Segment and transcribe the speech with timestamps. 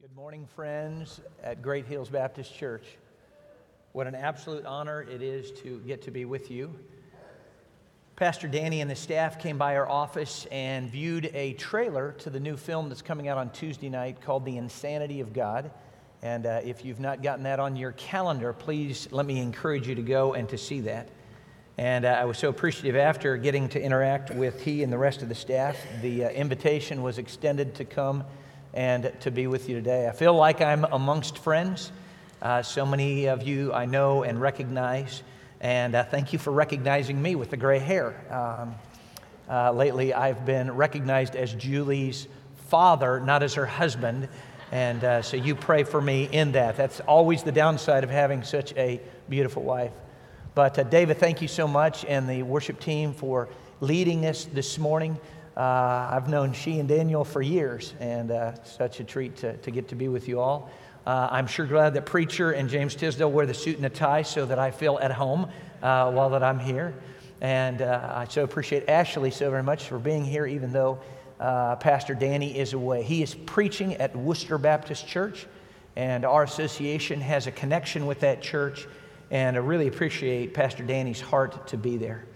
[0.00, 2.86] Good morning, friends at Great Hills Baptist Church.
[3.92, 6.74] What an absolute honor it is to get to be with you.
[8.16, 12.40] Pastor Danny and the staff came by our office and viewed a trailer to the
[12.40, 15.70] new film that's coming out on Tuesday night called The Insanity of God.
[16.22, 19.94] And uh, if you've not gotten that on your calendar, please let me encourage you
[19.96, 21.10] to go and to see that.
[21.76, 25.20] And uh, I was so appreciative after getting to interact with he and the rest
[25.20, 25.76] of the staff.
[26.00, 28.24] The uh, invitation was extended to come
[28.74, 30.08] and to be with you today.
[30.08, 31.92] I feel like I'm amongst friends.
[32.40, 35.22] Uh, so many of you I know and recognize,
[35.60, 38.14] and uh, thank you for recognizing me with the gray hair.
[38.30, 38.74] Um,
[39.48, 42.28] uh, lately, I've been recognized as Julie's
[42.68, 44.28] father, not as her husband,
[44.72, 46.76] and uh, so you pray for me in that.
[46.76, 49.92] That's always the downside of having such a beautiful wife.
[50.54, 53.48] But uh, David, thank you so much, and the worship team for
[53.80, 55.18] leading us this morning.
[55.56, 59.70] Uh, I've known she and Daniel for years, and uh, such a treat to, to
[59.70, 60.70] get to be with you all.
[61.06, 64.22] Uh, I'm sure glad that Preacher and James Tisdale wear the suit and the tie
[64.22, 65.48] so that I feel at home
[65.82, 66.94] uh, while that I'm here.
[67.40, 71.00] And uh, I so appreciate Ashley so very much for being here, even though
[71.40, 73.02] uh, Pastor Danny is away.
[73.02, 75.46] He is preaching at Worcester Baptist Church,
[75.96, 78.86] and our association has a connection with that church.
[79.30, 82.26] And I really appreciate Pastor Danny's heart to be there.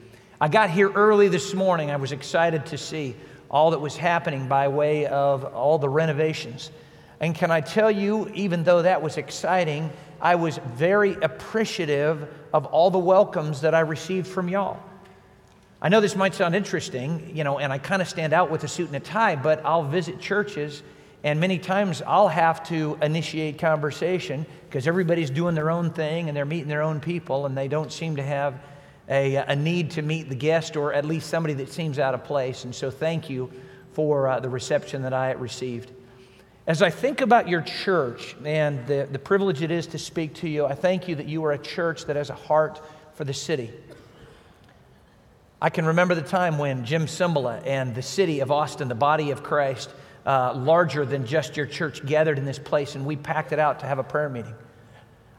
[0.40, 1.90] I got here early this morning.
[1.92, 3.14] I was excited to see
[3.48, 6.72] all that was happening by way of all the renovations.
[7.20, 9.90] And can I tell you, even though that was exciting,
[10.20, 14.80] I was very appreciative of all the welcomes that I received from y'all.
[15.80, 18.64] I know this might sound interesting, you know, and I kind of stand out with
[18.64, 20.82] a suit and a tie, but I'll visit churches
[21.24, 26.36] and many times I'll have to initiate conversation because everybody's doing their own thing and
[26.36, 28.60] they're meeting their own people and they don't seem to have
[29.08, 32.24] a, a need to meet the guest or at least somebody that seems out of
[32.24, 32.64] place.
[32.64, 33.50] And so, thank you
[33.92, 35.90] for uh, the reception that I received.
[36.66, 40.48] As I think about your church and the, the privilege it is to speak to
[40.48, 42.80] you, I thank you that you are a church that has a heart
[43.14, 43.70] for the city.
[45.60, 49.30] I can remember the time when Jim Cymbala and the city of Austin, the body
[49.30, 49.90] of Christ,
[50.26, 53.80] uh, larger than just your church, gathered in this place and we packed it out
[53.80, 54.54] to have a prayer meeting.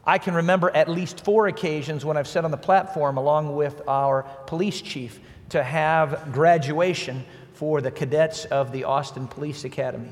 [0.06, 3.82] I can remember at least four occasions when I've sat on the platform along with
[3.88, 5.18] our police chief
[5.48, 7.24] to have graduation
[7.54, 10.10] for the cadets of the Austin Police Academy.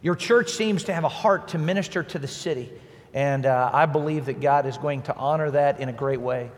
[0.00, 2.72] Your church seems to have a heart to minister to the city,
[3.12, 6.50] and uh, I believe that God is going to honor that in a great way.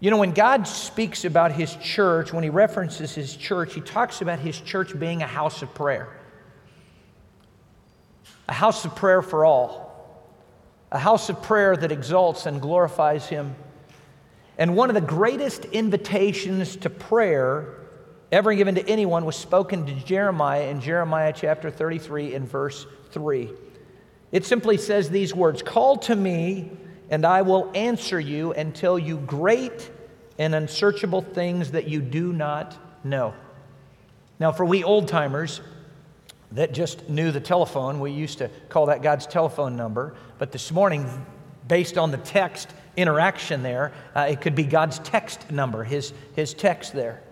[0.00, 4.20] You know, when God speaks about his church, when he references his church, he talks
[4.20, 6.18] about his church being a house of prayer.
[8.48, 9.91] A house of prayer for all
[10.92, 13.56] a house of prayer that exalts and glorifies Him.
[14.58, 17.78] And one of the greatest invitations to prayer
[18.30, 23.50] ever given to anyone was spoken to Jeremiah in Jeremiah chapter 33 and verse 3.
[24.32, 26.70] It simply says these words Call to me,
[27.08, 29.90] and I will answer you and tell you great
[30.38, 33.32] and unsearchable things that you do not know.
[34.38, 35.62] Now, for we old timers,
[36.54, 38.00] that just knew the telephone.
[38.00, 40.14] We used to call that God's telephone number.
[40.38, 41.08] But this morning,
[41.66, 46.52] based on the text interaction there, uh, it could be God's text number, his, his
[46.54, 47.22] text there.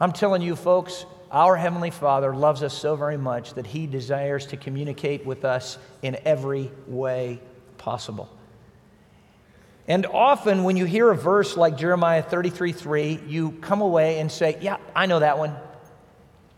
[0.00, 4.46] I'm telling you, folks, our Heavenly Father loves us so very much that He desires
[4.46, 7.40] to communicate with us in every way
[7.78, 8.28] possible.
[9.86, 14.30] And often, when you hear a verse like Jeremiah 33 3, you come away and
[14.32, 15.56] say, Yeah, I know that one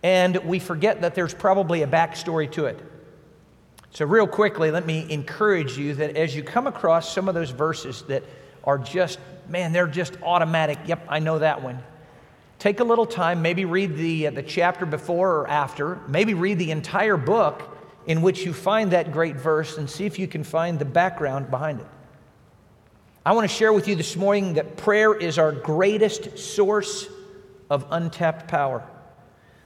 [0.02, 2.78] and we forget that there's probably a backstory to it.
[3.90, 7.50] So, real quickly, let me encourage you that as you come across some of those
[7.50, 8.24] verses that
[8.64, 9.18] are just,
[9.48, 10.78] man, they're just automatic.
[10.86, 11.82] Yep, I know that one.
[12.58, 16.58] Take a little time, maybe read the, uh, the chapter before or after, maybe read
[16.58, 17.76] the entire book
[18.06, 21.50] in which you find that great verse and see if you can find the background
[21.50, 21.86] behind it.
[23.26, 27.08] I want to share with you this morning that prayer is our greatest source
[27.68, 28.88] of untapped power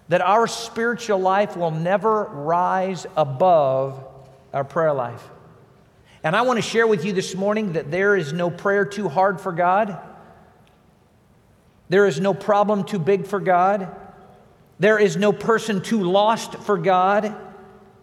[0.08, 4.04] that our spiritual life will never rise above
[4.52, 5.28] our prayer life.
[6.22, 9.08] And I want to share with you this morning that there is no prayer too
[9.08, 9.98] hard for God.
[11.88, 13.94] There is no problem too big for God.
[14.78, 17.34] There is no person too lost for God.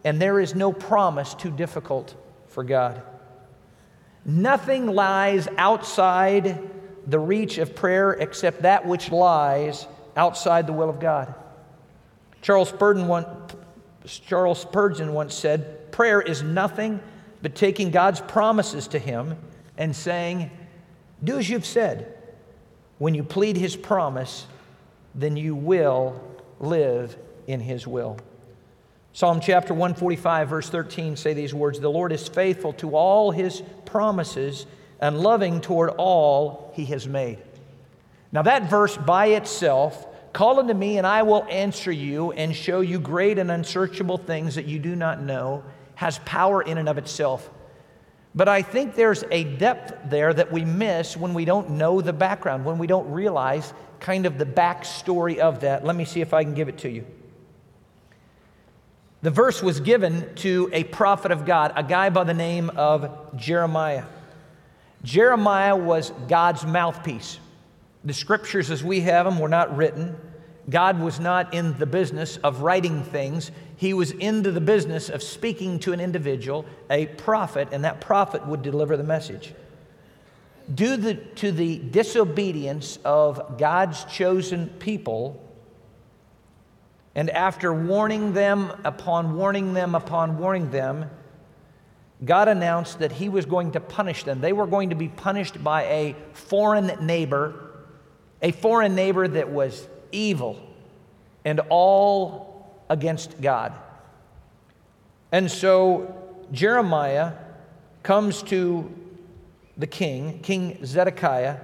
[0.04, 2.16] And there is no promise too difficult
[2.48, 3.02] for God.
[4.26, 6.70] Nothing lies outside
[7.06, 9.86] the reach of prayer except that which lies
[10.16, 11.34] outside the will of God.
[12.44, 13.28] Charles Spurgeon, once,
[14.06, 17.00] Charles Spurgeon once said, Prayer is nothing
[17.42, 19.38] but taking God's promises to Him
[19.78, 20.52] and saying,
[21.24, 22.18] Do as you've said.
[23.00, 24.46] When you plead His promise,
[25.16, 26.22] then you will
[26.60, 27.18] live
[27.48, 28.18] in His will.
[29.14, 33.62] Psalm chapter 145, verse 13 say these words The Lord is faithful to all his
[33.86, 34.66] promises
[35.00, 37.38] and loving toward all he has made.
[38.32, 42.82] Now, that verse by itself, call unto me and I will answer you and show
[42.82, 45.64] you great and unsearchable things that you do not know,
[45.96, 47.50] has power in and of itself.
[48.36, 52.14] But I think there's a depth there that we miss when we don't know the
[52.14, 55.86] background, when we don't realize kind of the backstory of that.
[55.86, 57.06] Let me see if I can give it to you.
[59.22, 63.38] The verse was given to a prophet of God, a guy by the name of
[63.38, 64.04] Jeremiah.
[65.04, 67.40] Jeremiah was God's mouthpiece.
[68.04, 70.18] The scriptures as we have them were not written.
[70.70, 73.52] God was not in the business of writing things.
[73.76, 78.46] He was into the business of speaking to an individual, a prophet, and that prophet
[78.48, 79.54] would deliver the message.
[80.74, 85.40] Due the, to the disobedience of God's chosen people,
[87.16, 91.10] and after warning them upon warning them upon warning them,
[92.24, 94.40] God announced that He was going to punish them.
[94.40, 97.63] They were going to be punished by a foreign neighbor,
[98.44, 100.60] a foreign neighbor that was evil
[101.46, 103.74] and all against God.
[105.32, 106.16] And so
[106.52, 107.34] Jeremiah
[108.04, 108.94] comes to
[109.78, 111.58] the king, King Zedekiah,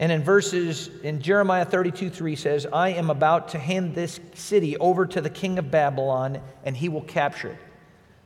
[0.00, 4.76] and in verses, in Jeremiah 32 3 says, I am about to hand this city
[4.78, 7.58] over to the king of Babylon, and he will capture it.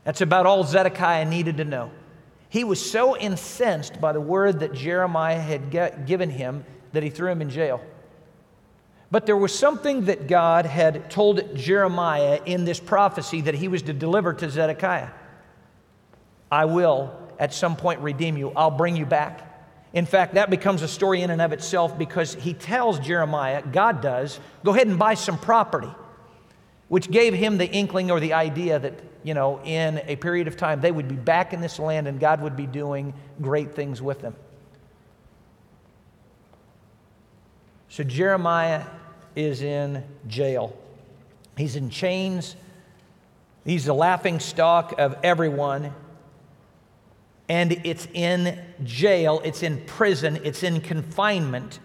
[0.04, 1.90] That's about all Zedekiah needed to know.
[2.50, 7.30] He was so incensed by the word that Jeremiah had given him that he threw
[7.30, 7.80] him in jail.
[9.10, 13.82] But there was something that God had told Jeremiah in this prophecy that he was
[13.82, 15.10] to deliver to Zedekiah.
[16.50, 19.48] I will at some point redeem you, I'll bring you back.
[19.92, 24.00] In fact, that becomes a story in and of itself because he tells Jeremiah, God
[24.00, 25.90] does, go ahead and buy some property,
[26.88, 30.56] which gave him the inkling or the idea that, you know, in a period of
[30.56, 33.12] time they would be back in this land and God would be doing
[33.42, 34.34] great things with them.
[37.92, 38.86] So Jeremiah
[39.36, 40.74] is in jail.
[41.58, 42.56] He's in chains.
[43.66, 45.92] He's the laughing stock of everyone
[47.50, 51.80] and it's in jail, it's in prison, it's in confinement,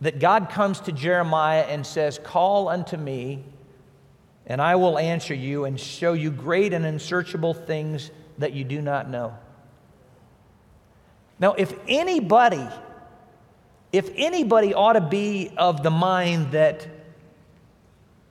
[0.00, 3.44] that God comes to Jeremiah and says, Call unto me,
[4.46, 8.80] and I will answer you and show you great and unsearchable things that you do
[8.80, 9.36] not know.
[11.40, 12.64] Now, if anybody,
[13.92, 16.86] if anybody ought to be of the mind that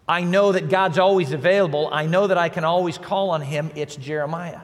[0.08, 3.72] I know that God's always available, I know that I can always call on him,
[3.76, 4.62] it's Jeremiah.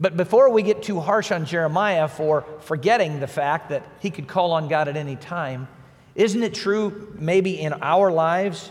[0.00, 4.26] But before we get too harsh on Jeremiah for forgetting the fact that he could
[4.26, 5.68] call on God at any time,
[6.14, 8.70] isn't it true maybe in our lives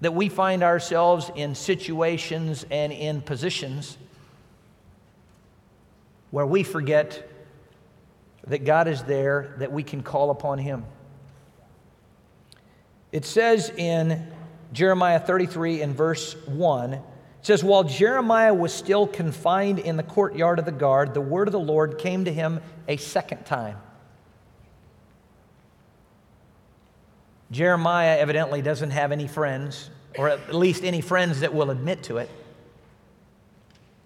[0.00, 3.98] that we find ourselves in situations and in positions
[6.30, 7.28] where we forget
[8.48, 10.84] that God is there, that we can call upon him?
[13.12, 14.26] It says in
[14.72, 17.00] Jeremiah 33 and verse 1
[17.40, 21.48] it says, While Jeremiah was still confined in the courtyard of the guard, the word
[21.48, 23.76] of the Lord came to him a second time.
[27.50, 32.18] Jeremiah evidently doesn't have any friends, or at least any friends that will admit to
[32.18, 32.28] it.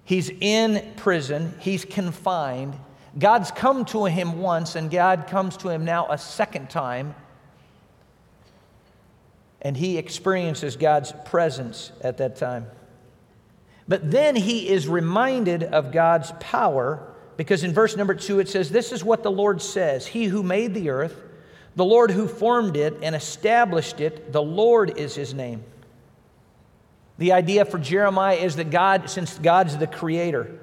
[0.05, 2.79] He's in prison, he's confined.
[3.19, 7.15] God's come to him once, and God comes to him now a second time.
[9.61, 12.67] And he experiences God's presence at that time.
[13.87, 18.71] But then he is reminded of God's power because in verse number two it says,
[18.71, 21.21] This is what the Lord says He who made the earth,
[21.77, 25.65] the Lord who formed it and established it, the Lord is his name.
[27.19, 30.59] The idea for Jeremiah is that God, since God's the creator,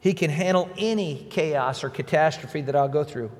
[0.00, 3.30] he can handle any chaos or catastrophe that I'll go through.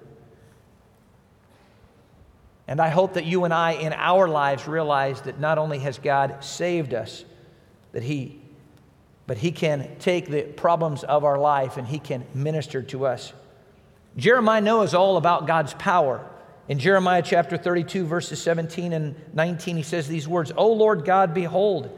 [2.68, 5.98] And I hope that you and I in our lives realize that not only has
[5.98, 7.24] God saved us,
[7.92, 8.40] that he
[9.30, 13.32] but He can take the problems of our life and He can minister to us.
[14.16, 16.28] Jeremiah knows all about God's power.
[16.66, 21.32] In Jeremiah chapter 32, verses 17 and 19, he says these words O Lord God,
[21.32, 21.96] behold,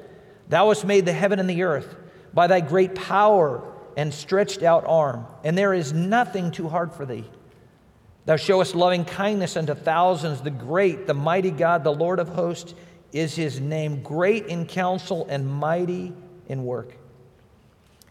[0.51, 1.97] thou hast made the heaven and the earth
[2.35, 7.07] by thy great power and stretched out arm, and there is nothing too hard for
[7.07, 7.25] thee.
[8.25, 10.43] Thou showest loving kindness unto thousands.
[10.43, 12.75] The great, the mighty God, the Lord of hosts,
[13.13, 16.13] is his name, great in counsel and mighty
[16.49, 16.97] in work.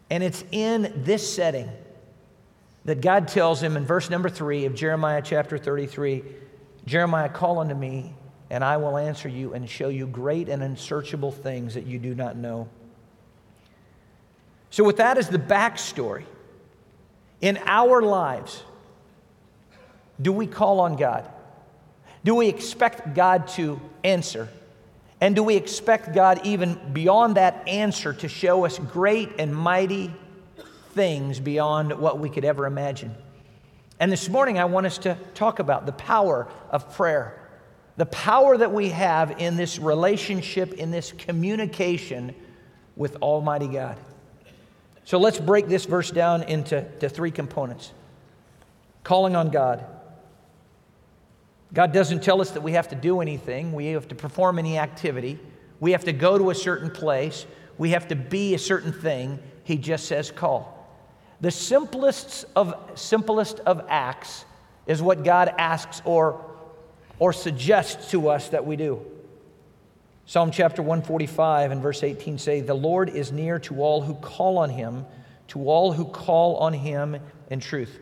[0.10, 1.70] And it's in this setting
[2.86, 6.24] that God tells him in verse number three of Jeremiah chapter 33
[6.84, 8.12] Jeremiah, call unto me,
[8.50, 12.16] and I will answer you and show you great and unsearchable things that you do
[12.16, 12.68] not know.
[14.72, 16.24] So, with that as the backstory,
[17.42, 18.64] in our lives,
[20.22, 21.30] do we call on God?
[22.24, 24.48] Do we expect God to answer?
[25.20, 30.14] And do we expect God, even beyond that answer, to show us great and mighty
[30.94, 33.14] things beyond what we could ever imagine?
[34.00, 37.38] And this morning, I want us to talk about the power of prayer,
[37.98, 42.34] the power that we have in this relationship, in this communication
[42.96, 43.98] with Almighty God.
[45.04, 47.92] So let's break this verse down into three components
[49.04, 49.86] calling on God
[51.74, 54.78] God doesn't tell us that we have to do anything, we have to perform any
[54.78, 55.40] activity,
[55.80, 57.46] we have to go to a certain place,
[57.78, 59.40] we have to be a certain thing.
[59.64, 60.78] He just says, call.
[61.40, 64.46] The simplest of, simplest of acts
[64.86, 66.44] is what God asks or,
[67.20, 69.06] or suggests to us that we do.
[70.32, 74.60] Psalm chapter 145 and verse 18 say, The Lord is near to all who call
[74.60, 75.06] on him,
[75.50, 77.18] to all who call on him
[77.50, 78.00] in truth.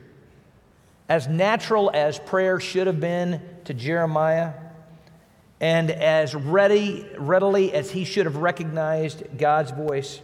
[1.10, 4.54] As natural as prayer should have been to Jeremiah,
[5.60, 10.22] and as ready, readily as he should have recognized God's voice,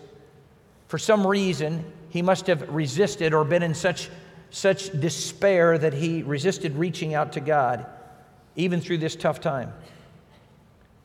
[0.87, 4.11] for some reason, he must have resisted or been in such,
[4.51, 7.87] such despair that he resisted reaching out to God,
[8.55, 9.73] even through this tough time.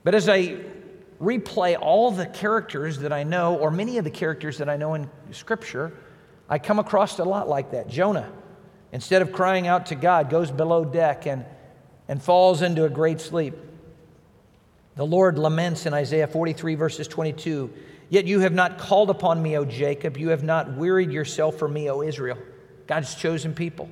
[0.04, 0.58] But as I
[1.20, 4.94] replay all the characters that I know, or many of the characters that I know
[4.94, 5.92] in Scripture,
[6.48, 7.88] I come across a lot like that.
[7.88, 8.30] Jonah
[8.92, 11.44] instead of crying out to God, goes below deck and,
[12.08, 13.54] and falls into a great sleep.
[14.96, 17.72] The Lord laments in Isaiah 43, verses 22
[18.08, 20.16] Yet you have not called upon me, O Jacob.
[20.16, 22.38] You have not wearied yourself for me, O Israel.
[22.88, 23.88] God's chosen people.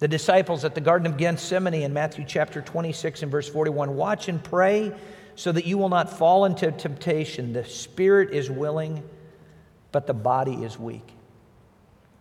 [0.00, 4.28] The disciples at the Garden of Gethsemane in Matthew chapter 26 and verse 41 Watch
[4.28, 4.92] and pray
[5.36, 7.52] so that you will not fall into temptation.
[7.52, 9.02] The spirit is willing,
[9.92, 11.06] but the body is weak.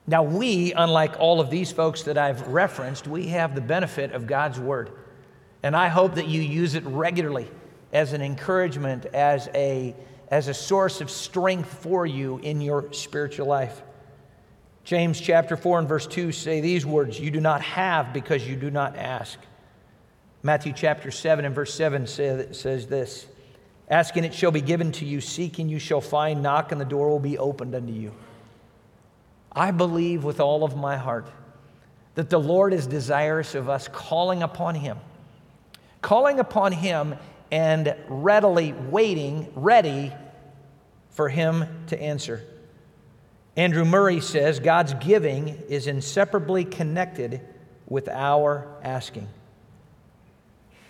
[0.05, 4.27] Now, we, unlike all of these folks that I've referenced, we have the benefit of
[4.27, 4.91] God's Word.
[5.63, 7.49] And I hope that you use it regularly
[7.91, 9.95] as an encouragement, as a,
[10.29, 13.81] as a source of strength for you in your spiritual life.
[14.83, 18.55] James chapter 4 and verse 2 say these words You do not have because you
[18.55, 19.39] do not ask.
[20.45, 23.25] Matthew chapter 7 and verse 7 say, says this
[23.89, 26.79] Ask and it shall be given to you, seek and you shall find, knock and
[26.79, 28.13] the door will be opened unto you.
[29.51, 31.27] I believe with all of my heart
[32.13, 34.99] that the Lord is desirous of us calling upon Him,
[36.03, 37.15] calling upon Him
[37.51, 40.13] and readily waiting, ready
[41.09, 42.43] for Him to answer.
[43.55, 47.41] Andrew Murray says God's giving is inseparably connected
[47.87, 49.27] with our asking.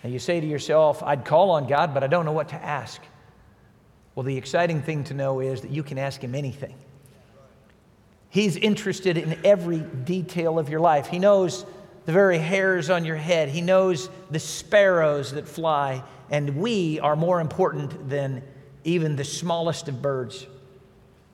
[0.06, 2.54] And you say to yourself, I'd call on God, but I don't know what to
[2.54, 3.02] ask.
[4.14, 6.76] Well, the exciting thing to know is that you can ask Him anything.
[8.28, 11.08] He's interested in every detail of your life.
[11.08, 11.66] He knows
[12.04, 17.16] the very hairs on your head, He knows the sparrows that fly, and we are
[17.16, 18.44] more important than
[18.84, 20.46] even the smallest of birds.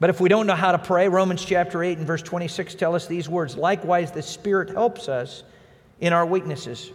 [0.01, 2.95] But if we don't know how to pray, Romans chapter 8 and verse 26 tell
[2.95, 5.43] us these words Likewise, the Spirit helps us
[6.01, 6.91] in our weaknesses.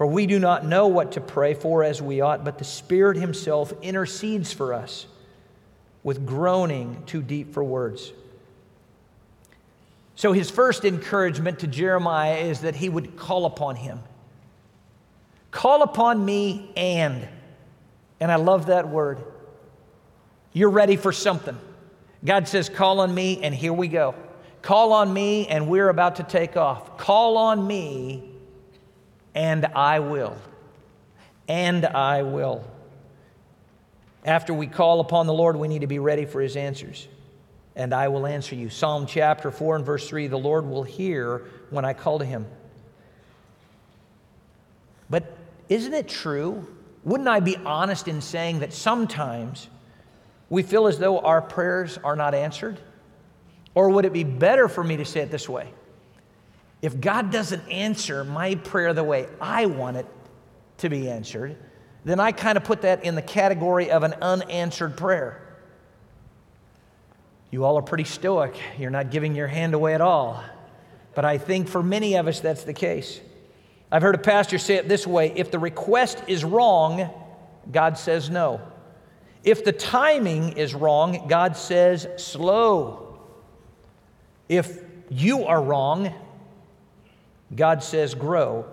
[0.00, 3.18] For we do not know what to pray for as we ought, but the Spirit
[3.18, 5.06] Himself intercedes for us
[6.02, 8.10] with groaning too deep for words.
[10.16, 14.00] So his first encouragement to Jeremiah is that he would call upon him.
[15.50, 17.28] Call upon me and.
[18.20, 19.22] And I love that word.
[20.54, 21.58] You're ready for something.
[22.24, 24.14] God says, Call on me, and here we go.
[24.62, 26.96] Call on me, and we're about to take off.
[26.96, 28.29] Call on me,
[29.34, 30.36] and I will.
[31.48, 32.64] And I will.
[34.24, 37.08] After we call upon the Lord, we need to be ready for his answers
[37.76, 38.68] and I will answer you.
[38.68, 42.46] Psalm chapter 4 and verse 3 the Lord will hear when I call to him.
[45.08, 45.36] But
[45.68, 46.66] isn't it true?
[47.04, 49.68] Wouldn't I be honest in saying that sometimes
[50.48, 52.78] we feel as though our prayers are not answered?
[53.74, 55.72] Or would it be better for me to say it this way?
[56.82, 60.06] If God doesn't answer my prayer the way I want it
[60.78, 61.56] to be answered,
[62.04, 65.46] then I kind of put that in the category of an unanswered prayer.
[67.50, 68.54] You all are pretty stoic.
[68.78, 70.42] You're not giving your hand away at all.
[71.14, 73.20] But I think for many of us, that's the case.
[73.92, 77.10] I've heard a pastor say it this way if the request is wrong,
[77.70, 78.60] God says no.
[79.42, 83.18] If the timing is wrong, God says slow.
[84.48, 86.14] If you are wrong,
[87.54, 88.66] God says grow.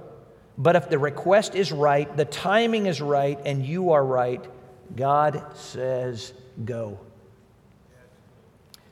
[0.57, 4.43] But if the request is right, the timing is right, and you are right,
[4.95, 6.99] God says go.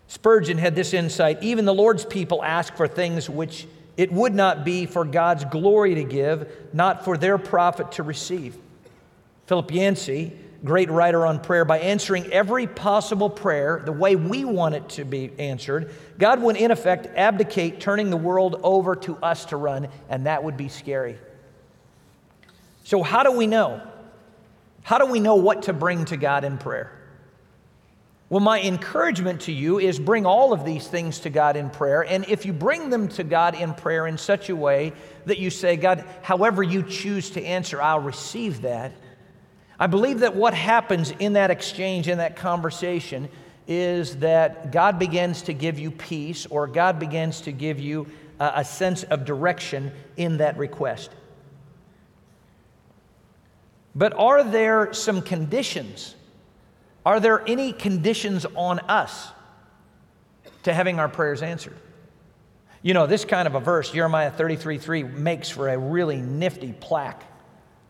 [0.07, 4.63] Spurgeon had this insight even the Lord's people ask for things which it would not
[4.63, 8.55] be for God's glory to give, not for their profit to receive.
[9.47, 10.33] Philip Yancey,
[10.65, 15.05] great writer on prayer, by answering every possible prayer the way we want it to
[15.05, 19.87] be answered, God would in effect abdicate turning the world over to us to run,
[20.09, 21.17] and that would be scary.
[22.83, 23.81] So, how do we know?
[24.83, 26.91] How do we know what to bring to God in prayer?
[28.29, 32.01] Well, my encouragement to you is bring all of these things to God in prayer.
[32.01, 34.93] And if you bring them to God in prayer in such a way
[35.25, 38.93] that you say, God, however you choose to answer, I'll receive that.
[39.79, 43.29] I believe that what happens in that exchange, in that conversation,
[43.67, 48.07] is that God begins to give you peace or God begins to give you
[48.39, 51.11] a, a sense of direction in that request.
[53.95, 56.15] But are there some conditions?
[57.05, 59.29] Are there any conditions on us
[60.63, 61.77] to having our prayers answered?
[62.81, 66.73] You know, this kind of a verse, Jeremiah 33 3, makes for a really nifty
[66.73, 67.23] plaque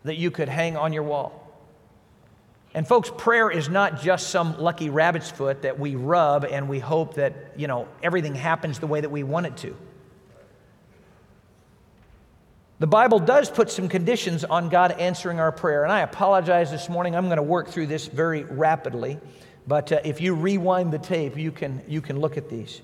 [0.04, 1.45] that you could hang on your wall.
[2.76, 6.78] And folks, prayer is not just some lucky rabbit's foot that we rub and we
[6.78, 9.74] hope that, you know, everything happens the way that we want it to.
[12.78, 15.84] The Bible does put some conditions on God answering our prayer.
[15.84, 17.16] And I apologize this morning.
[17.16, 19.18] I'm going to work through this very rapidly.
[19.66, 22.82] But uh, if you rewind the tape, you can, you can look at these.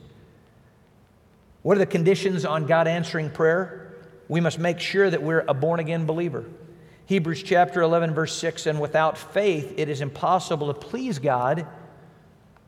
[1.60, 3.94] What are the conditions on God answering prayer?
[4.26, 6.46] We must make sure that we're a born again believer.
[7.06, 11.66] Hebrews chapter 11, verse 6 And without faith, it is impossible to please God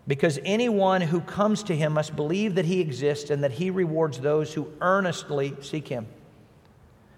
[0.07, 4.21] because anyone who comes to him must believe that he exists and that he rewards
[4.21, 6.07] those who earnestly seek him.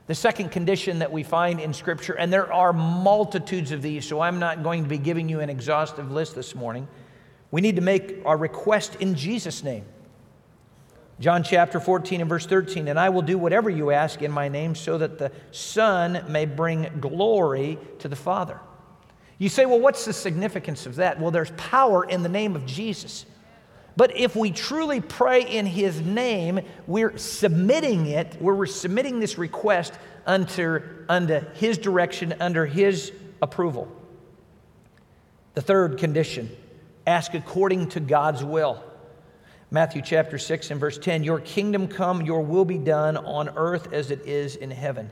[0.07, 4.21] The second condition that we find in Scripture, and there are multitudes of these, so
[4.21, 6.87] I'm not going to be giving you an exhaustive list this morning.
[7.51, 9.85] We need to make our request in Jesus' name.
[11.19, 14.49] John chapter 14 and verse 13, and I will do whatever you ask in my
[14.49, 18.61] name so that the Son may bring glory to the Father.
[19.39, 21.19] You say, well, what's the significance of that?
[21.19, 23.25] Well, there's power in the name of Jesus.
[23.97, 29.95] But if we truly pray in His name, we're submitting it, we're submitting this request
[30.26, 33.91] unto, unto His direction, under His approval.
[35.55, 36.55] The third condition
[37.07, 38.83] ask according to God's will.
[39.71, 43.93] Matthew chapter 6 and verse 10 Your kingdom come, your will be done on earth
[43.93, 45.11] as it is in heaven.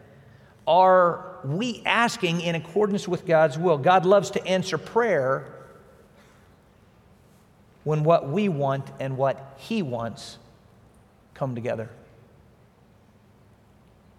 [0.67, 3.77] Are we asking in accordance with God's will?
[3.77, 5.53] God loves to answer prayer
[7.83, 10.39] when what we want and what He wants
[11.35, 11.91] come together.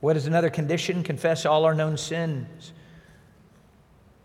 [0.02, 1.02] What is another condition?
[1.02, 2.74] Confess all our known sins.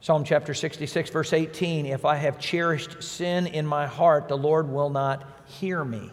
[0.03, 4.71] Psalm chapter 66, verse 18 If I have cherished sin in my heart, the Lord
[4.71, 6.11] will not hear me.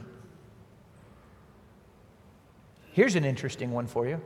[2.91, 4.21] Here's an interesting one for you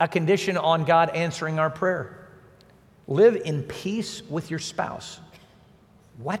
[0.00, 2.28] a condition on God answering our prayer
[3.06, 5.20] live in peace with your spouse.
[6.18, 6.40] What?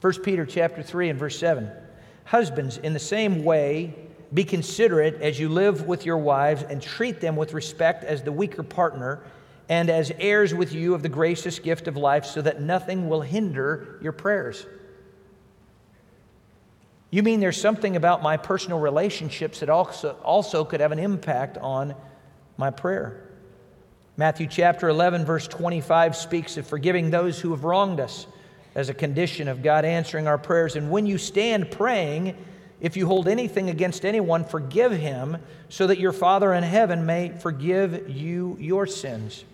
[0.00, 1.70] 1 Peter chapter 3 and verse 7.
[2.24, 3.94] Husbands, in the same way,
[4.32, 8.32] be considerate as you live with your wives and treat them with respect as the
[8.32, 9.20] weaker partner
[9.70, 13.20] and as heirs with you of the gracious gift of life so that nothing will
[13.20, 14.66] hinder your prayers.
[17.10, 21.56] You mean there's something about my personal relationships that also, also could have an impact
[21.56, 21.94] on
[22.56, 23.28] my prayer?
[24.16, 28.26] Matthew chapter 11, verse 25 speaks of forgiving those who have wronged us
[28.74, 30.74] as a condition of God answering our prayers.
[30.74, 32.36] And when you stand praying,
[32.80, 35.36] if you hold anything against anyone, forgive him,
[35.68, 39.44] so that your Father in heaven may forgive you your sins.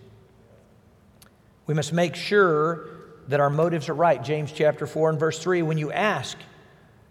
[1.67, 2.89] We must make sure
[3.27, 4.23] that our motives are right.
[4.23, 6.37] James chapter 4 and verse 3 when you ask,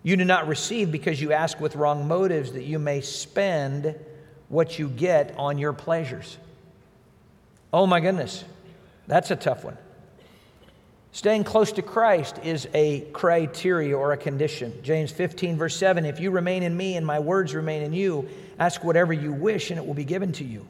[0.03, 3.95] you do not receive because you ask with wrong motives, that you may spend
[4.49, 6.39] what you get on your pleasures.
[7.73, 8.45] Oh my goodness,
[9.07, 9.77] that's a tough one.
[11.13, 14.73] Staying close to Christ is a criteria or a condition.
[14.83, 18.29] James 15, verse 7 If you remain in me and my words remain in you,
[18.59, 20.67] ask whatever you wish and it will be given to you.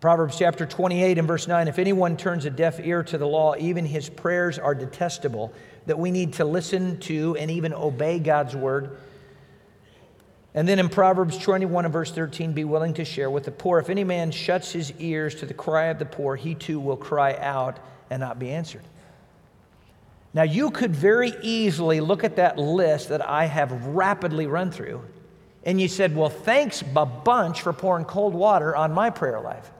[0.00, 3.56] Proverbs chapter 28 and verse 9 If anyone turns a deaf ear to the law,
[3.58, 5.52] even his prayers are detestable.
[5.86, 8.98] That we need to listen to and even obey God's word.
[10.54, 13.78] And then in Proverbs 21 and verse 13, be willing to share with the poor.
[13.78, 16.96] If any man shuts his ears to the cry of the poor, he too will
[16.96, 17.78] cry out
[18.10, 18.82] and not be answered.
[20.34, 25.02] Now, you could very easily look at that list that I have rapidly run through,
[25.64, 29.70] and you said, Well, thanks a bunch for pouring cold water on my prayer life.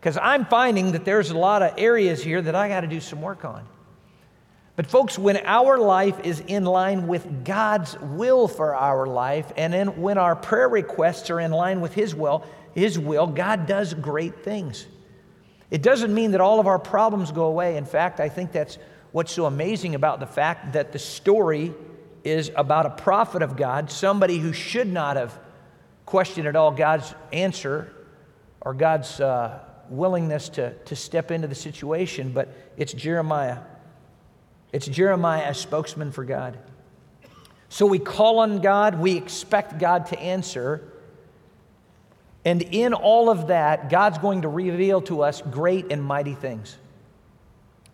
[0.00, 3.00] Because I'm finding that there's a lot of areas here that I got to do
[3.00, 3.66] some work on.
[4.76, 9.74] But, folks, when our life is in line with God's will for our life, and
[9.74, 13.92] then when our prayer requests are in line with His will, His will, God does
[13.92, 14.86] great things.
[15.70, 17.76] It doesn't mean that all of our problems go away.
[17.76, 18.78] In fact, I think that's
[19.12, 21.74] what's so amazing about the fact that the story
[22.24, 25.38] is about a prophet of God, somebody who should not have
[26.06, 27.92] questioned at all God's answer
[28.62, 29.58] or God's uh,
[29.90, 33.58] willingness to, to step into the situation, but it's Jeremiah.
[34.72, 36.58] It's Jeremiah, a spokesman for God.
[37.68, 40.82] So we call on God, we expect God to answer.
[42.44, 46.76] And in all of that, God's going to reveal to us great and mighty things.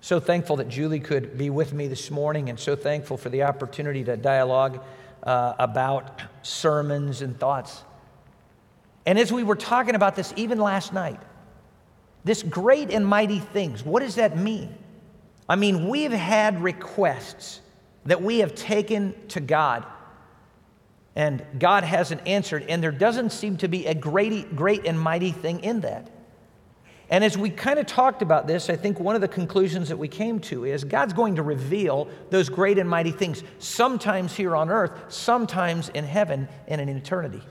[0.00, 3.42] So thankful that Julie could be with me this morning, and so thankful for the
[3.42, 4.80] opportunity to dialogue
[5.22, 7.82] uh, about sermons and thoughts.
[9.04, 11.20] And as we were talking about this even last night,
[12.26, 14.74] this great and mighty things, what does that mean?
[15.48, 17.60] I mean, we've had requests
[18.04, 19.86] that we have taken to God,
[21.14, 25.30] and God hasn't answered, and there doesn't seem to be a great, great and mighty
[25.30, 26.10] thing in that.
[27.10, 29.96] And as we kind of talked about this, I think one of the conclusions that
[29.96, 34.56] we came to is God's going to reveal those great and mighty things, sometimes here
[34.56, 37.42] on earth, sometimes in heaven and in eternity.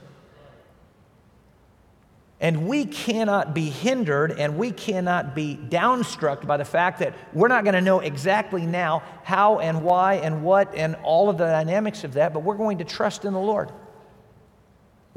[2.38, 7.48] And we cannot be hindered and we cannot be downstruck by the fact that we're
[7.48, 11.46] not going to know exactly now how and why and what and all of the
[11.46, 13.72] dynamics of that, but we're going to trust in the Lord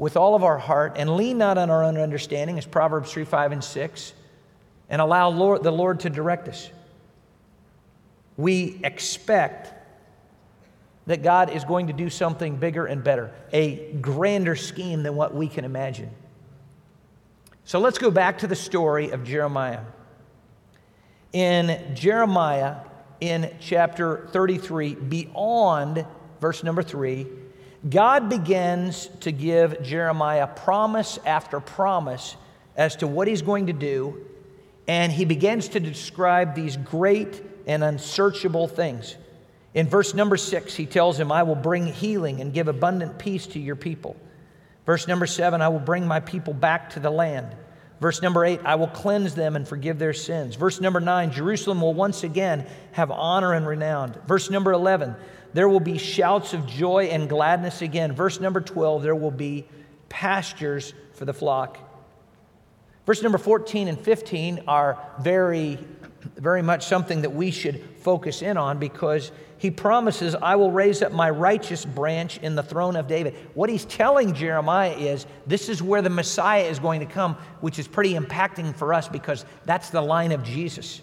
[0.00, 3.26] with all of our heart and lean not on our own understanding, as Proverbs 3
[3.26, 4.14] 5 and 6,
[4.88, 6.70] and allow Lord, the Lord to direct us.
[8.38, 9.74] We expect
[11.06, 15.34] that God is going to do something bigger and better, a grander scheme than what
[15.34, 16.10] we can imagine.
[17.70, 19.82] So let's go back to the story of Jeremiah.
[21.32, 22.78] In Jeremiah,
[23.20, 26.04] in chapter 33, beyond
[26.40, 27.28] verse number 3,
[27.88, 32.34] God begins to give Jeremiah promise after promise
[32.76, 34.20] as to what he's going to do,
[34.88, 39.14] and he begins to describe these great and unsearchable things.
[39.74, 43.46] In verse number 6, he tells him, I will bring healing and give abundant peace
[43.46, 44.16] to your people.
[44.90, 47.54] Verse number seven, I will bring my people back to the land.
[48.00, 50.56] Verse number eight, I will cleanse them and forgive their sins.
[50.56, 54.16] Verse number nine, Jerusalem will once again have honor and renown.
[54.26, 55.14] Verse number 11,
[55.52, 58.16] there will be shouts of joy and gladness again.
[58.16, 59.64] Verse number 12, there will be
[60.08, 61.78] pastures for the flock.
[63.06, 65.78] Verse number 14 and 15 are very,
[66.34, 71.02] very much something that we should focus in on because he promises, I will raise
[71.02, 73.36] up my righteous branch in the throne of David.
[73.52, 77.78] What he's telling Jeremiah is this is where the Messiah is going to come, which
[77.78, 81.02] is pretty impacting for us because that's the line of Jesus.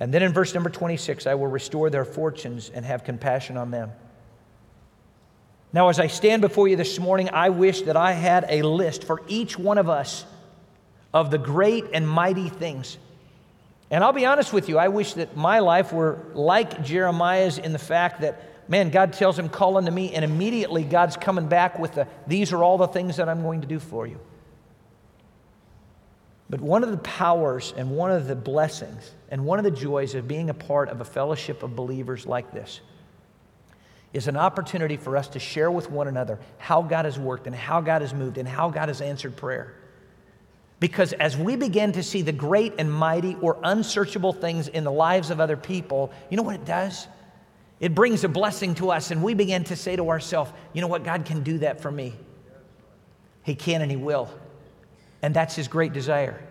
[0.00, 3.70] And then in verse number 26, I will restore their fortunes and have compassion on
[3.70, 3.92] them.
[5.72, 9.04] Now, as I stand before you this morning, I wish that I had a list
[9.04, 10.24] for each one of us
[11.14, 12.98] of the great and mighty things
[13.90, 17.72] and I'll be honest with you, I wish that my life were like Jeremiah's in
[17.72, 21.78] the fact that, man, God tells him, call unto me, and immediately God's coming back
[21.78, 24.18] with the, these are all the things that I'm going to do for you.
[26.50, 30.14] But one of the powers and one of the blessings and one of the joys
[30.14, 32.80] of being a part of a fellowship of believers like this
[34.12, 37.54] is an opportunity for us to share with one another how God has worked and
[37.54, 39.74] how God has moved and how God has answered prayer.
[40.78, 44.92] Because as we begin to see the great and mighty or unsearchable things in the
[44.92, 47.08] lives of other people, you know what it does?
[47.80, 50.86] It brings a blessing to us, and we begin to say to ourselves, you know
[50.86, 51.04] what?
[51.04, 52.14] God can do that for me.
[53.42, 54.30] He can and He will.
[55.22, 56.42] And that's His great desire.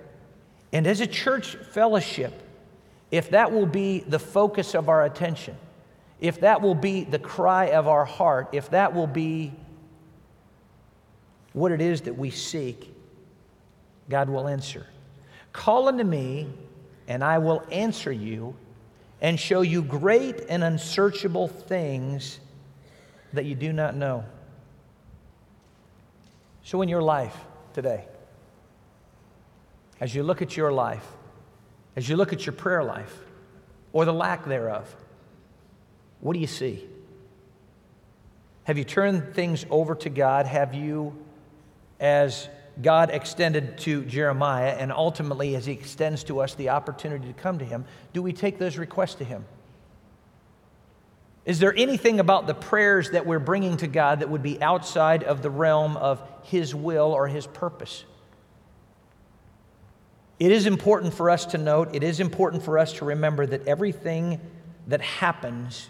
[0.71, 2.33] And as a church fellowship,
[3.11, 5.55] if that will be the focus of our attention,
[6.19, 9.53] if that will be the cry of our heart, if that will be
[11.53, 12.94] what it is that we seek,
[14.09, 14.85] God will answer.
[15.53, 16.47] Call unto me,
[17.07, 18.55] and I will answer you
[19.21, 22.39] and show you great and unsearchable things
[23.33, 24.25] that you do not know.
[26.63, 27.35] So, in your life
[27.73, 28.05] today,
[29.99, 31.05] as you look at your life,
[31.95, 33.15] as you look at your prayer life,
[33.93, 34.93] or the lack thereof,
[36.19, 36.83] what do you see?
[38.65, 40.47] Have you turned things over to God?
[40.47, 41.15] Have you,
[41.99, 42.49] as
[42.81, 47.59] God extended to Jeremiah, and ultimately, as He extends to us the opportunity to come
[47.59, 49.45] to Him, do we take those requests to Him?
[51.45, 55.23] Is there anything about the prayers that we're bringing to God that would be outside
[55.23, 58.03] of the realm of His will or His purpose?
[60.37, 63.67] It is important for us to note, it is important for us to remember that
[63.67, 64.41] everything
[64.87, 65.87] that happens,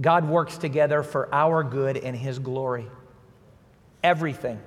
[0.00, 2.86] God works together for our good and His glory.
[4.02, 4.58] Everything.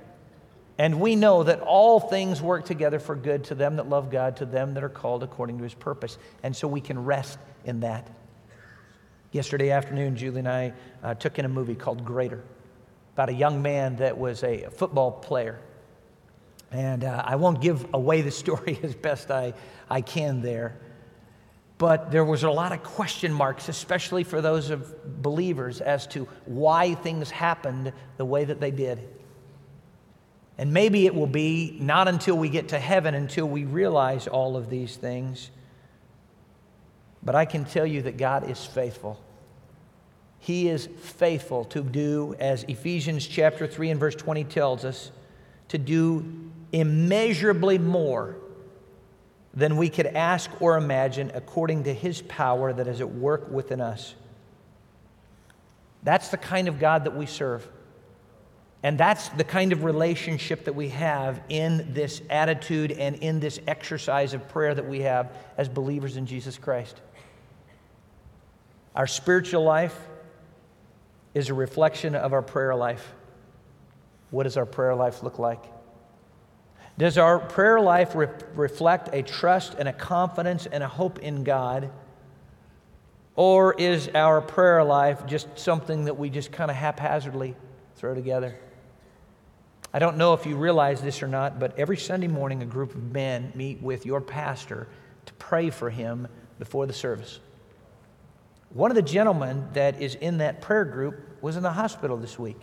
[0.78, 4.36] And we know that all things work together for good to them that love God,
[4.36, 6.18] to them that are called according to His purpose.
[6.42, 8.08] And so we can rest in that.
[9.32, 12.42] Yesterday afternoon, Julie and I uh, took in a movie called Greater
[13.14, 15.58] about a young man that was a football player.
[16.70, 19.54] And uh, I won't give away the story as best I,
[19.88, 20.76] I can there.
[21.78, 26.24] But there was a lot of question marks, especially for those of believers, as to
[26.44, 29.08] why things happened the way that they did.
[30.58, 34.56] And maybe it will be not until we get to heaven until we realize all
[34.56, 35.50] of these things.
[37.22, 39.20] But I can tell you that God is faithful.
[40.38, 45.10] He is faithful to do, as Ephesians chapter 3 and verse 20 tells us,
[45.68, 48.36] to do immeasurably more
[49.52, 53.80] than we could ask or imagine according to his power that is at work within
[53.80, 54.14] us.
[56.02, 57.66] That's the kind of God that we serve.
[58.82, 63.58] And that's the kind of relationship that we have in this attitude and in this
[63.66, 67.00] exercise of prayer that we have as believers in Jesus Christ.
[68.94, 69.98] Our spiritual life
[71.34, 73.12] is a reflection of our prayer life.
[74.30, 75.64] What does our prayer life look like?
[76.98, 81.44] Does our prayer life re- reflect a trust and a confidence and a hope in
[81.44, 81.90] God?
[83.34, 87.54] Or is our prayer life just something that we just kind of haphazardly
[87.96, 88.56] throw together?
[89.96, 92.94] I don't know if you realize this or not, but every Sunday morning a group
[92.94, 94.88] of men meet with your pastor
[95.24, 96.28] to pray for him
[96.58, 97.40] before the service.
[98.68, 102.38] One of the gentlemen that is in that prayer group was in the hospital this
[102.38, 102.58] week.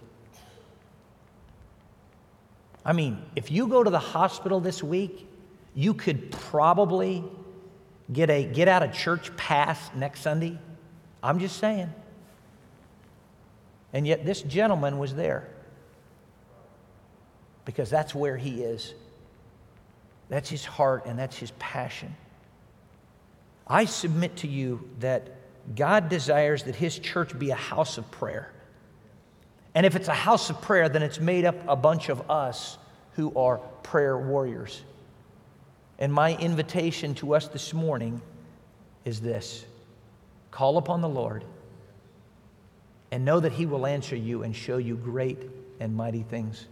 [2.86, 5.28] I mean, if you go to the hospital this week,
[5.74, 7.24] you could probably
[8.12, 10.60] get a get out of church pass next Sunday.
[11.24, 11.92] I'm just saying.
[13.92, 15.50] And yet this gentleman was there
[17.66, 18.94] because that's where he is.
[20.30, 22.16] That's his heart and that's his passion.
[23.68, 25.30] I submit to you that
[25.76, 28.52] God desires that his church be a house of prayer.
[29.76, 32.78] And if it's a house of prayer, then it's made up a bunch of us
[33.14, 34.82] who are prayer warriors.
[36.00, 38.22] And my invitation to us this morning
[39.06, 39.66] is this
[40.52, 41.44] call upon the Lord
[43.12, 45.40] and know that He will answer you and show you great
[45.80, 46.68] and mighty things.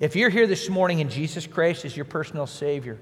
[0.00, 2.98] If you're here this morning and Jesus Christ is your personal Savior,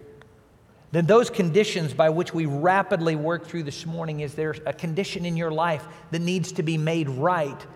[0.92, 5.26] then those conditions by which we rapidly work through this morning is there a condition
[5.26, 7.66] in your life that needs to be made right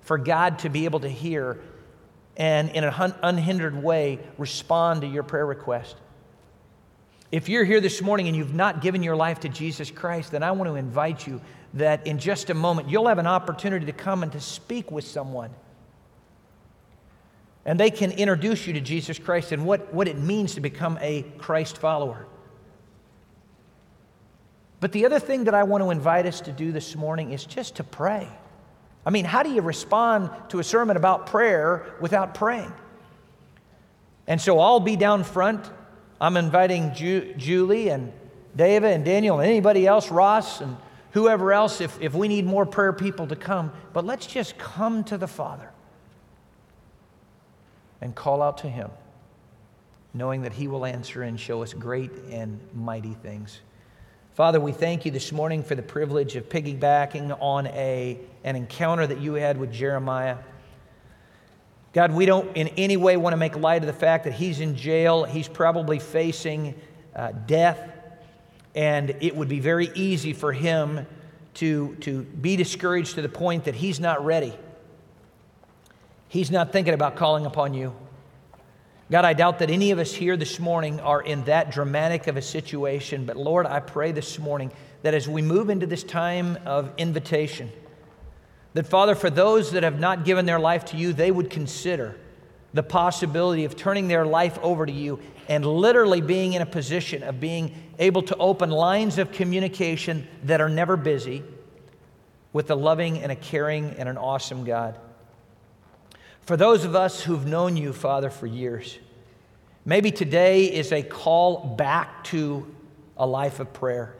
[0.00, 1.60] for God to be able to hear
[2.36, 5.96] and in an unhindered way respond to your prayer request.
[7.30, 10.42] If you're here this morning and you've not given your life to Jesus Christ, then
[10.42, 11.40] I want to invite you
[11.74, 15.04] that in just a moment you'll have an opportunity to come and to speak with
[15.06, 15.50] someone.
[17.66, 20.98] And they can introduce you to Jesus Christ and what, what it means to become
[21.00, 22.26] a Christ follower.
[24.80, 27.44] But the other thing that I want to invite us to do this morning is
[27.46, 28.28] just to pray.
[29.06, 32.72] I mean, how do you respond to a sermon about prayer without praying?
[34.26, 35.70] And so I'll be down front.
[36.20, 38.12] I'm inviting Ju- Julie and
[38.56, 40.76] David and Daniel and anybody else, Ross and
[41.12, 43.72] whoever else, if, if we need more prayer people to come.
[43.92, 45.70] But let's just come to the Father
[48.00, 48.90] and call out to Him,
[50.12, 53.60] knowing that He will answer and show us great and mighty things.
[54.34, 59.06] Father, we thank you this morning for the privilege of piggybacking on a, an encounter
[59.06, 60.38] that you had with Jeremiah.
[61.92, 64.58] God, we don't in any way want to make light of the fact that he's
[64.58, 65.22] in jail.
[65.22, 66.74] He's probably facing
[67.14, 67.78] uh, death,
[68.74, 71.06] and it would be very easy for him
[71.54, 74.52] to, to be discouraged to the point that he's not ready.
[76.34, 77.94] He's not thinking about calling upon you.
[79.08, 82.36] God, I doubt that any of us here this morning are in that dramatic of
[82.36, 86.58] a situation, but Lord, I pray this morning that as we move into this time
[86.66, 87.70] of invitation,
[88.72, 92.16] that Father, for those that have not given their life to you, they would consider
[92.72, 97.22] the possibility of turning their life over to you and literally being in a position
[97.22, 101.44] of being able to open lines of communication that are never busy
[102.52, 104.98] with a loving and a caring and an awesome God.
[106.44, 108.98] For those of us who've known you, Father, for years,
[109.86, 112.66] maybe today is a call back to
[113.16, 114.14] a life of prayer.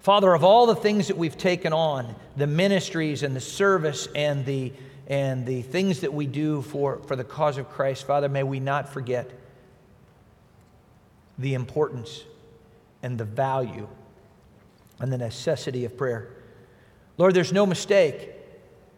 [0.00, 4.44] Father, of all the things that we've taken on, the ministries and the service and
[4.44, 4.70] the,
[5.06, 8.60] and the things that we do for, for the cause of Christ, Father, may we
[8.60, 9.30] not forget
[11.38, 12.22] the importance
[13.02, 13.88] and the value
[15.00, 16.28] and the necessity of prayer.
[17.16, 18.35] Lord, there's no mistake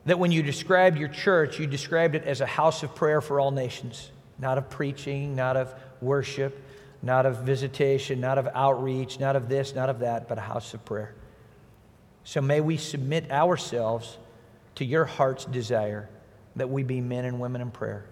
[0.09, 3.41] that when you described your church, you described it as a house of prayer for
[3.41, 6.63] all nations, not of preaching, not of worship,
[7.03, 10.75] not of visitation, not of outreach, not of this, not of that, but a house
[10.75, 11.15] of prayer.
[12.25, 14.19] So may we submit ourselves
[14.77, 16.09] to your heart's desire
[16.57, 18.05] that we be men and women in prayer.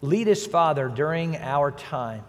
[0.00, 2.24] Lead us, Father, during our time.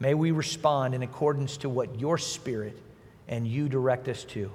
[0.00, 2.78] May we respond in accordance to what your Spirit
[3.26, 4.50] and you direct us to.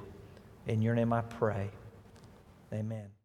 [0.68, 1.70] In your name I pray.
[2.74, 3.23] Amen.